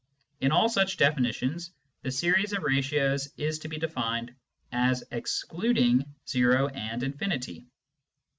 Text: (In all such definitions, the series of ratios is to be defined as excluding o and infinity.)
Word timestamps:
(In 0.39 0.51
all 0.51 0.67
such 0.67 0.97
definitions, 0.97 1.71
the 2.01 2.09
series 2.09 2.53
of 2.53 2.63
ratios 2.63 3.27
is 3.37 3.59
to 3.59 3.67
be 3.67 3.77
defined 3.77 4.33
as 4.71 5.03
excluding 5.11 6.05
o 6.35 6.67
and 6.69 7.03
infinity.) 7.03 7.67